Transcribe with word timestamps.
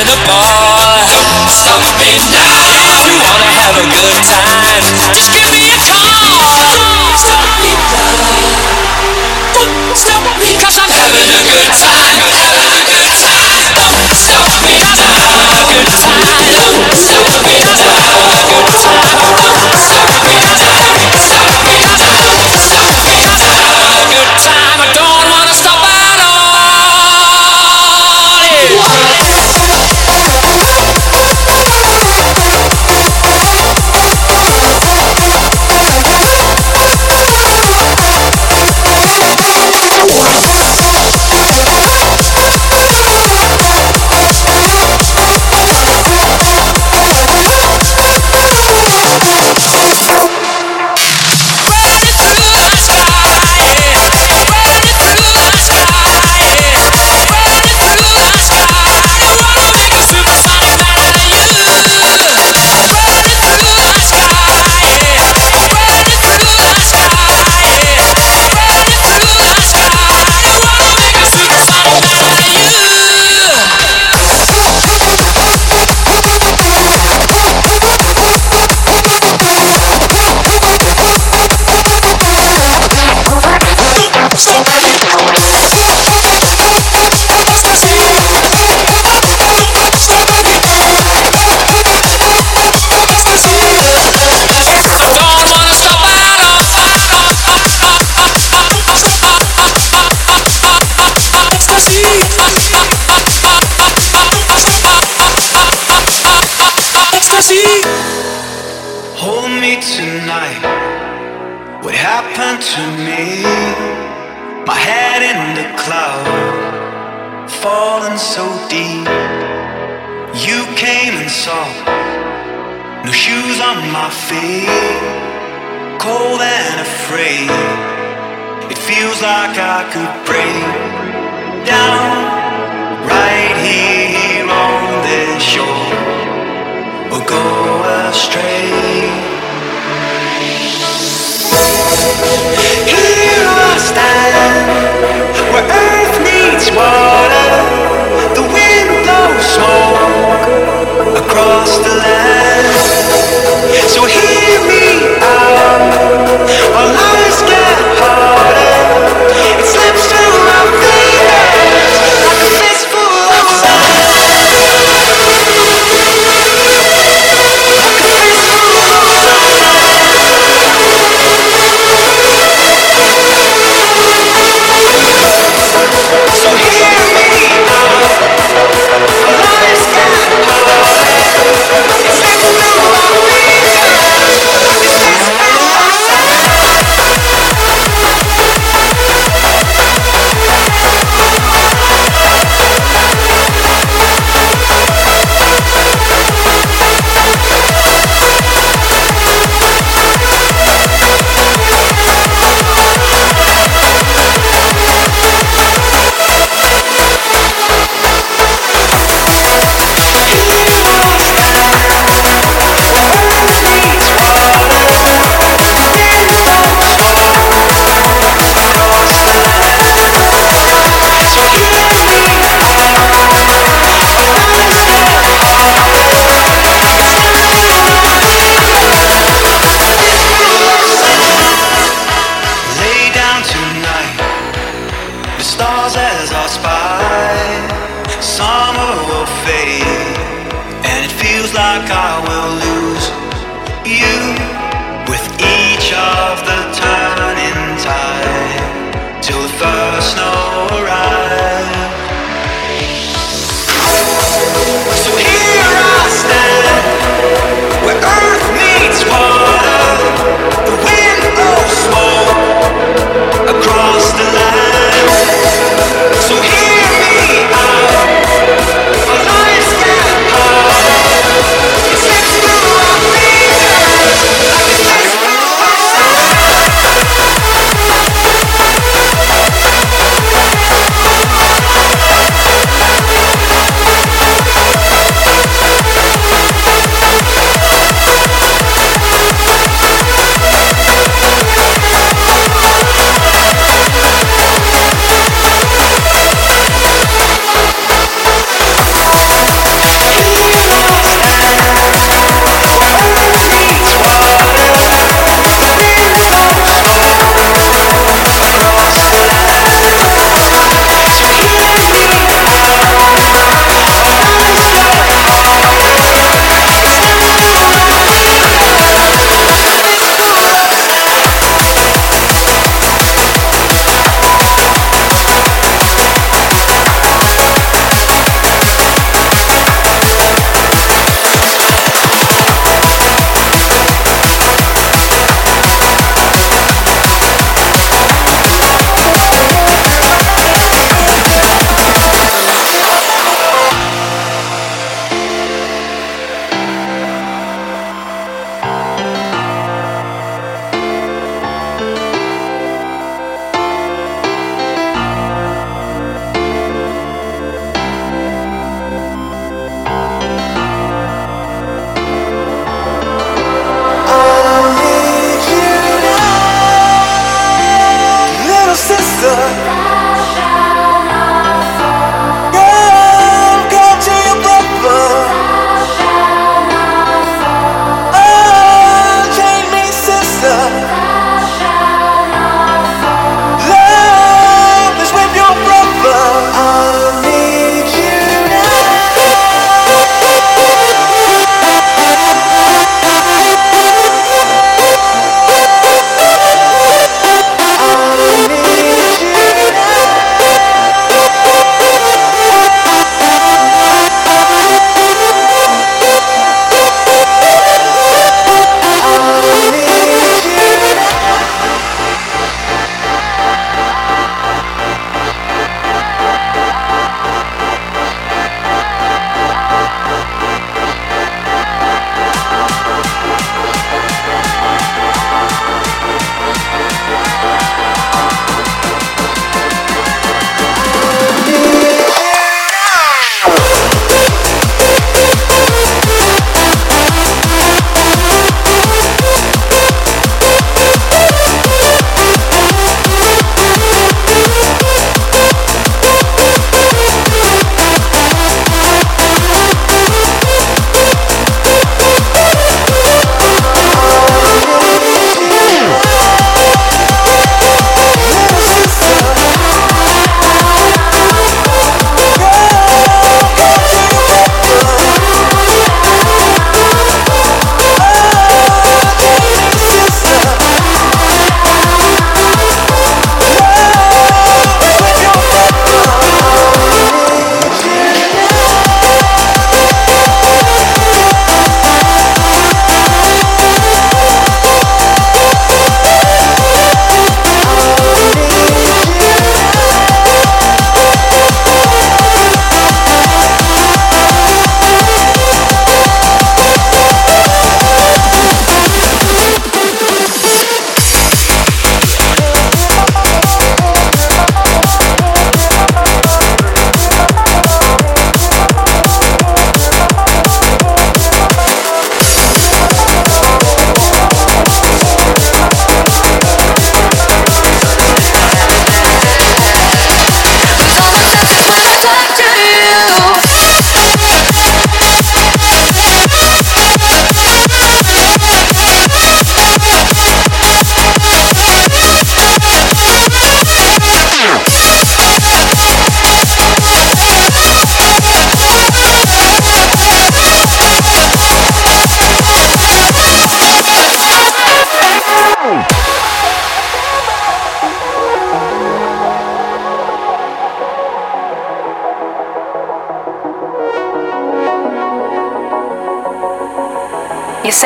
in 0.00 0.08
a 0.08 0.26
bar. 0.26 0.79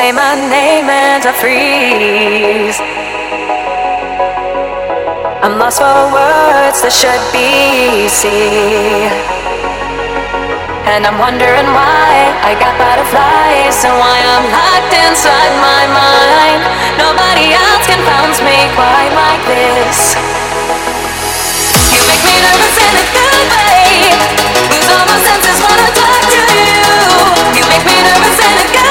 say 0.05 0.11
my 0.11 0.35
name 0.35 0.85
and 0.85 1.23
I 1.25 1.33
freeze. 1.33 2.77
I'm 5.41 5.57
lost 5.57 5.81
for 5.81 5.97
words 6.13 6.77
that 6.85 6.93
should 6.93 7.23
be 7.33 8.05
easy. 8.05 9.09
And 10.93 11.09
I'm 11.09 11.17
wondering 11.17 11.65
why 11.73 12.37
I 12.45 12.53
got 12.61 12.77
butterflies 12.77 13.81
and 13.81 13.97
why 13.97 14.17
I'm 14.29 14.45
locked 14.53 14.93
inside 14.93 15.53
my 15.57 15.83
mind. 15.89 16.61
Nobody 17.01 17.57
else 17.57 17.85
confounds 17.89 18.45
me 18.45 18.57
quite 18.77 19.09
like 19.09 19.41
this. 19.49 20.13
You 21.89 22.01
make 22.05 22.21
me 22.21 22.35
nervous 22.45 22.77
in 22.77 22.93
a 22.93 23.05
good 23.09 23.45
way. 23.57 23.89
Lose 24.69 24.89
all 24.93 25.05
my 25.09 25.17
senses 25.17 25.57
when 25.65 25.77
I 25.81 25.89
talk 25.97 26.21
to 26.29 26.41
you. 26.45 26.93
You 27.57 27.63
make 27.73 27.85
me 27.89 27.97
nervous 28.05 28.37
in 28.37 28.53
a 28.53 28.67
good 28.69 28.84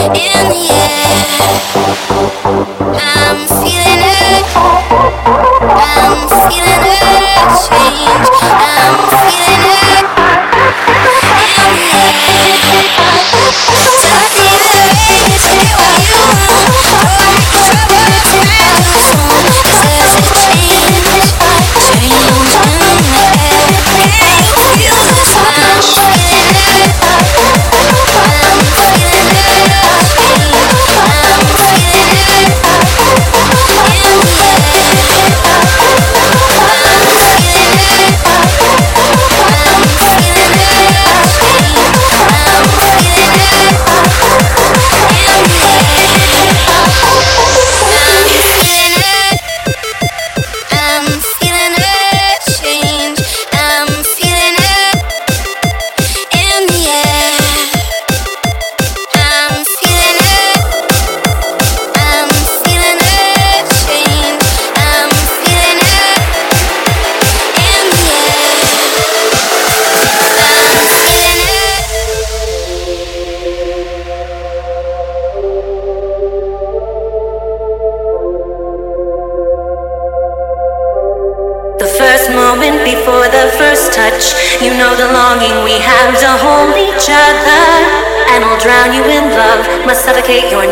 in 0.00 0.12
the 0.12 0.68
air. 0.70 2.37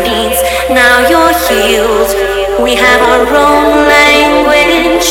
needs. 0.03 0.41
Now 0.69 1.07
you're 1.09 1.33
healed. 1.47 2.11
We 2.61 2.75
have 2.75 3.01
our 3.01 3.27
own 3.27 3.87
language. 3.87 5.07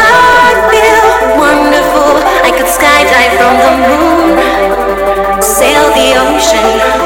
I 0.00 0.50
feel 0.70 1.08
wonderful. 1.38 2.12
I 2.42 2.50
could 2.56 2.70
skydive 2.78 3.32
from 3.38 3.54
the 3.64 3.72
moon, 3.88 5.42
sail 5.42 5.86
the 5.94 6.08
ocean. 6.18 6.97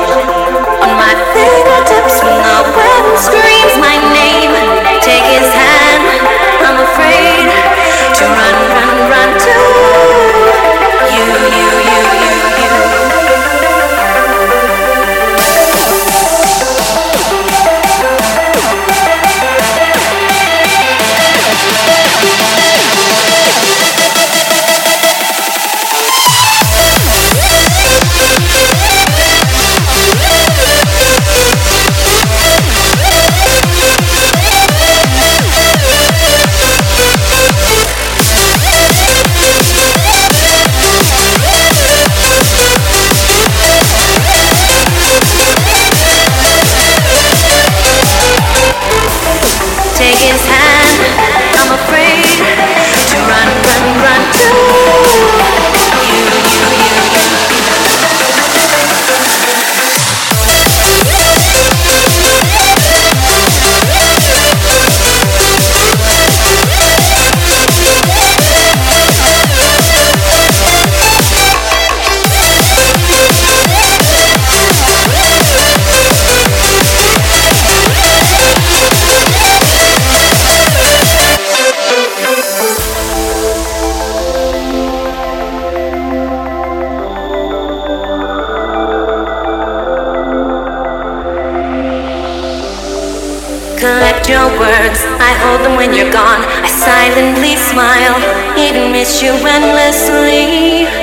miss 99.02 99.20
you 99.20 99.32
endlessly. 99.32 101.01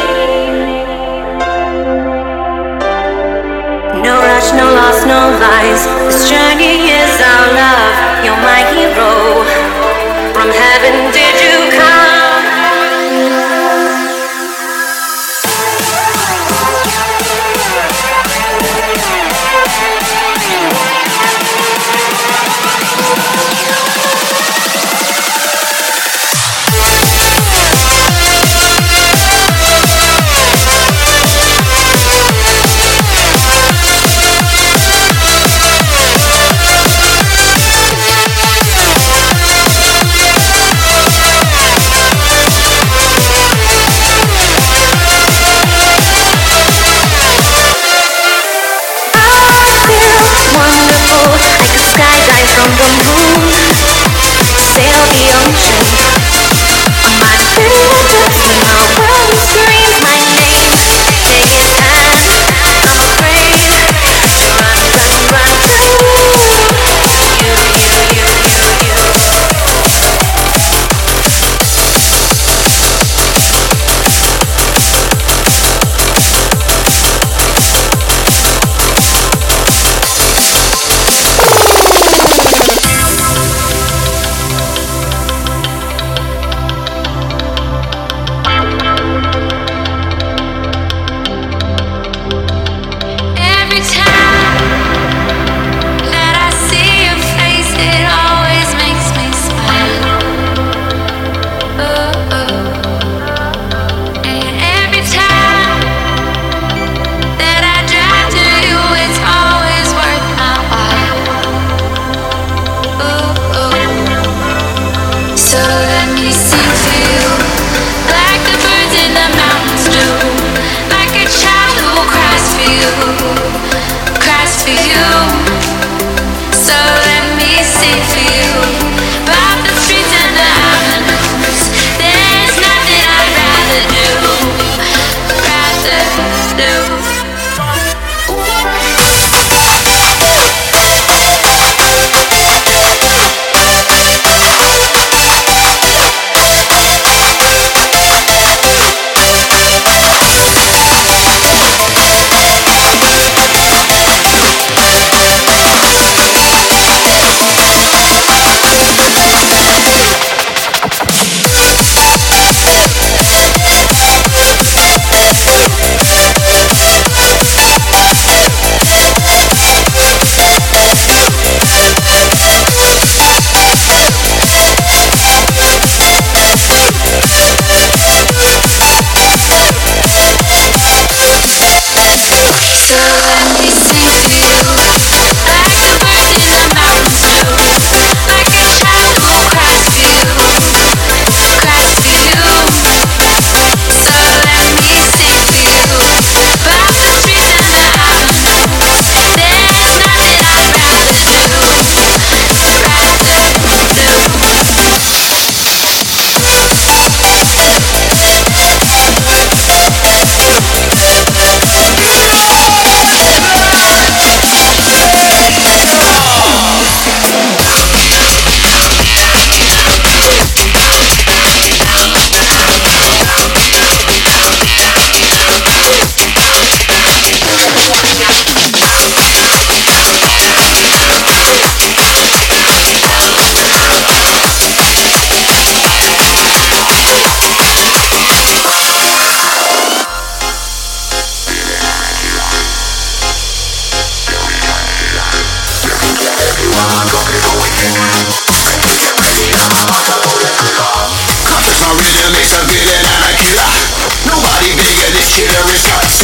Killer 255.39 255.71
is. 255.71 256.19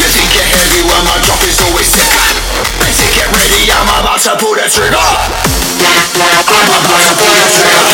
You 0.00 0.08
think 0.08 0.32
you're 0.32 0.48
heavy 0.56 0.80
when 0.88 1.04
my 1.04 1.20
drop 1.20 1.42
is 1.44 1.60
always 1.60 1.84
sicker. 1.84 2.24
Better 2.80 3.08
get 3.12 3.28
ready, 3.28 3.68
I'm 3.68 3.84
about 4.00 4.24
to 4.24 4.32
pull 4.40 4.56
the 4.56 4.64
trigger. 4.72 4.96
I'm 4.96 5.12
about 5.76 6.32
to 6.32 6.40
pull 6.48 7.36
the 7.36 7.48
trigger. 7.52 7.84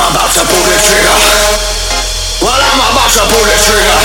I'm 0.00 0.16
about 0.16 0.32
to 0.32 0.40
pull 0.48 0.64
the 0.64 0.80
trigger. 0.80 1.12
Well, 2.40 2.56
I'm 2.56 2.80
about 2.80 3.12
to 3.12 3.20
pull 3.28 3.44
the 3.44 3.52
trigger. 3.60 4.00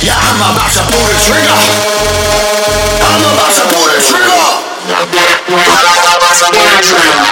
Yeah, 0.00 0.16
I'm 0.16 0.40
about 0.40 0.72
to 0.72 0.82
pull 0.88 1.04
the 1.04 1.20
trigger. 1.20 1.52
I'm 1.52 3.20
about 3.20 3.52
to 3.60 3.64
pull 3.68 3.92
the 3.92 4.00
trigger. 4.00 4.40
I'm 4.80 5.04
about 5.04 6.32
to 6.32 6.48
pull 6.48 6.64
the 6.64 6.80
trigger. 6.80 7.28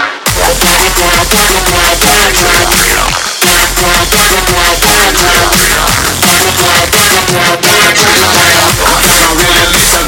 I'm 8.88 9.24
a 9.24 9.32
rhythm, 9.40 9.72
it's 9.72 9.96
a 9.96 10.07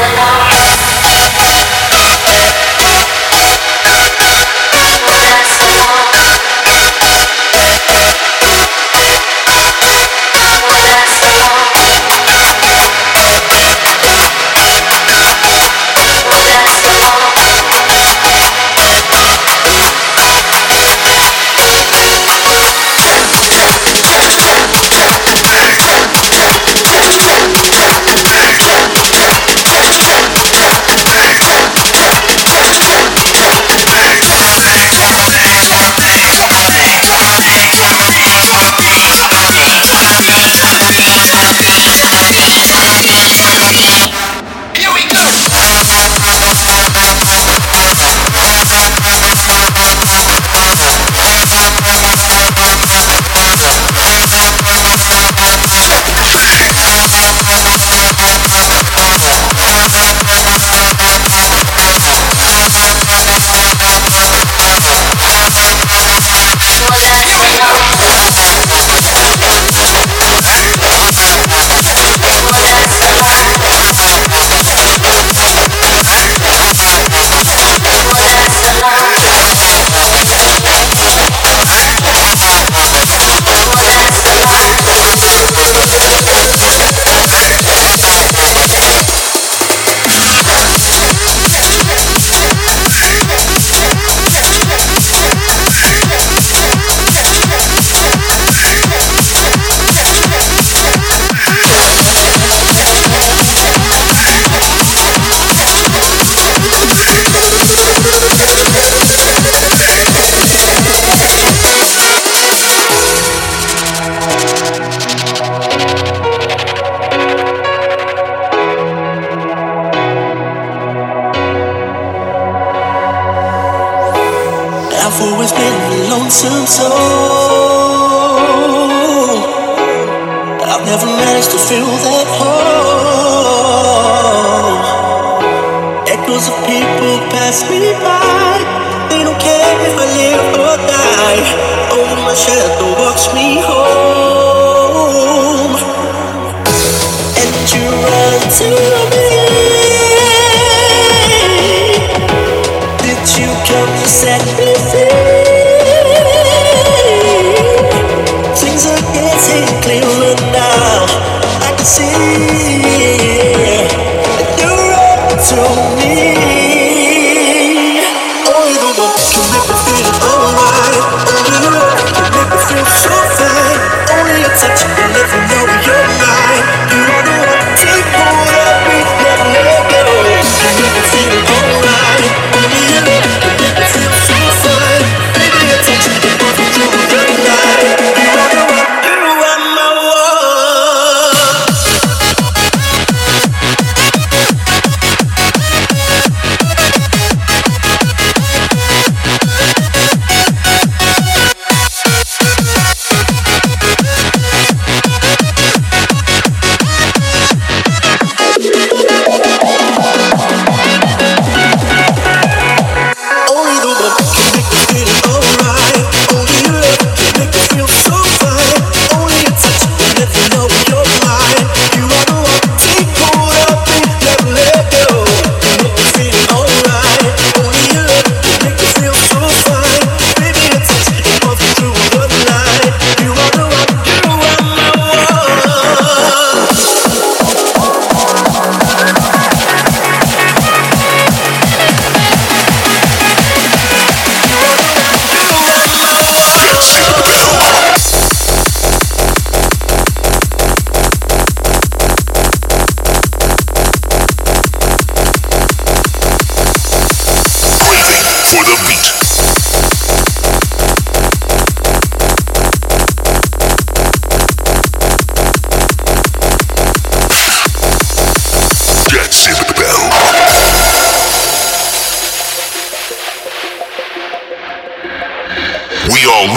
alive. 0.00 0.37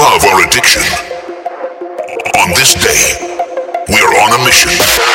love 0.01 0.23
our 0.25 0.41
addiction. 0.43 0.81
On 2.41 2.49
this 2.57 2.73
day, 2.73 3.03
we 3.87 4.01
are 4.01 4.15
on 4.23 4.41
a 4.41 4.45
mission. 4.45 5.10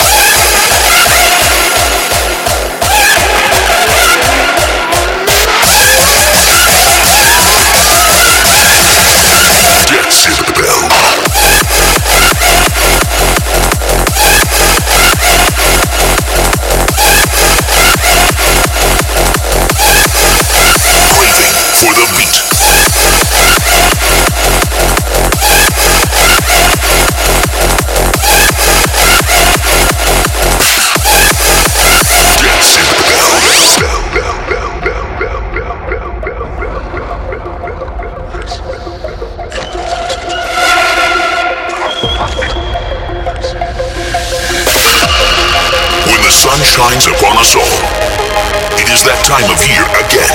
time 49.26 49.50
of 49.50 49.58
year 49.66 49.82
again. 50.06 50.30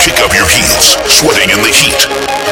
Kick 0.00 0.16
up 0.24 0.32
your 0.32 0.48
heels, 0.48 0.96
sweating 1.04 1.50
in 1.50 1.60
the 1.60 1.68
heat, 1.68 2.08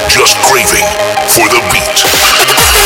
just 0.07 0.37
craving 0.45 0.85
for 1.33 1.49
the 1.49 1.65
beat. 1.73 2.86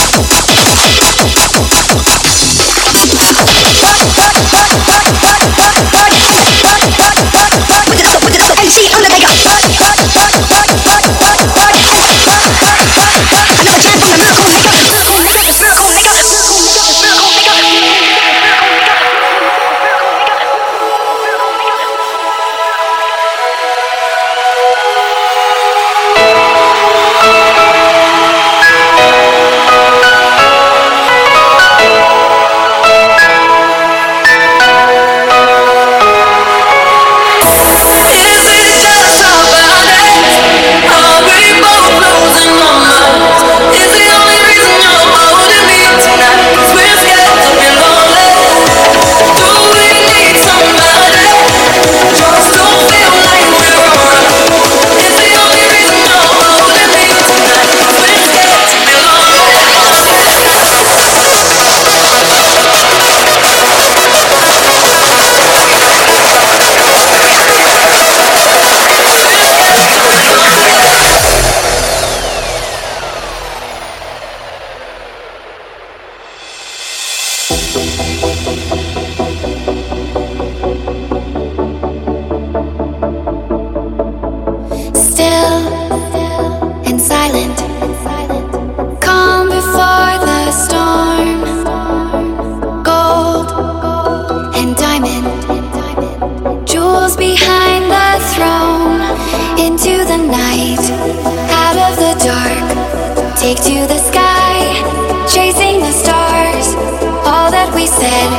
said, 107.91 108.31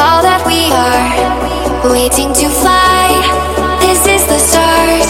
all 0.00 0.22
that 0.22 0.42
we 0.48 0.72
are, 0.72 1.92
waiting 1.92 2.32
to 2.32 2.48
fly. 2.48 3.12
This 3.84 4.00
is 4.06 4.22
the 4.32 4.38
start. 4.38 5.08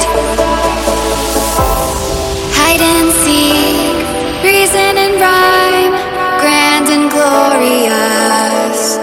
Hide 2.58 2.82
and 2.82 3.10
seek, 3.22 4.02
reason 4.42 4.94
and 5.04 5.14
rhyme, 5.22 5.94
grand 6.42 6.88
and 6.96 7.06
glorious. 7.14 8.98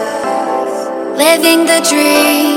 Living 1.16 1.66
the 1.66 1.80
dream. 1.90 2.49